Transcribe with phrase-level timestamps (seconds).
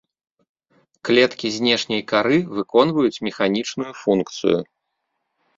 [1.09, 4.59] Клеткі знешняй кары выконваюць механічную функцыю.